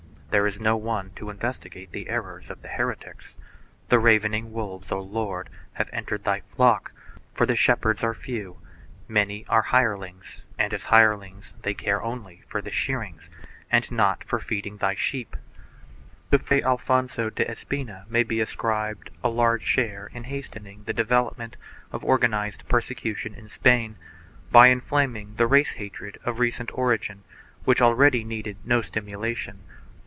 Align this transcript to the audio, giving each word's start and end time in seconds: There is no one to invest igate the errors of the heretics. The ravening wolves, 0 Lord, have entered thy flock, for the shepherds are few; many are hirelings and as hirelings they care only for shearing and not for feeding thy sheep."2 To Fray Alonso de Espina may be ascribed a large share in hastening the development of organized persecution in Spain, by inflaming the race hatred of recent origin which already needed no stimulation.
There 0.37 0.47
is 0.47 0.61
no 0.61 0.77
one 0.77 1.09
to 1.17 1.29
invest 1.29 1.63
igate 1.65 1.91
the 1.91 2.07
errors 2.07 2.49
of 2.49 2.61
the 2.61 2.69
heretics. 2.69 3.35
The 3.89 3.99
ravening 3.99 4.53
wolves, 4.53 4.87
0 4.87 5.01
Lord, 5.01 5.49
have 5.73 5.89
entered 5.91 6.23
thy 6.23 6.39
flock, 6.39 6.93
for 7.33 7.45
the 7.45 7.57
shepherds 7.57 8.01
are 8.01 8.13
few; 8.13 8.57
many 9.09 9.45
are 9.47 9.63
hirelings 9.63 10.41
and 10.57 10.73
as 10.73 10.85
hirelings 10.85 11.53
they 11.63 11.73
care 11.73 12.01
only 12.01 12.43
for 12.47 12.63
shearing 12.69 13.19
and 13.69 13.91
not 13.91 14.23
for 14.23 14.39
feeding 14.39 14.77
thy 14.77 14.95
sheep."2 14.95 15.39
To 16.31 16.39
Fray 16.39 16.61
Alonso 16.61 17.29
de 17.29 17.43
Espina 17.43 18.07
may 18.09 18.23
be 18.23 18.39
ascribed 18.39 19.09
a 19.21 19.27
large 19.29 19.63
share 19.63 20.09
in 20.13 20.23
hastening 20.23 20.83
the 20.85 20.93
development 20.93 21.57
of 21.91 22.05
organized 22.05 22.65
persecution 22.69 23.35
in 23.35 23.49
Spain, 23.49 23.97
by 24.49 24.67
inflaming 24.67 25.35
the 25.35 25.45
race 25.45 25.73
hatred 25.73 26.17
of 26.23 26.39
recent 26.39 26.69
origin 26.73 27.25
which 27.65 27.81
already 27.81 28.23
needed 28.23 28.55
no 28.63 28.81
stimulation. 28.81 29.59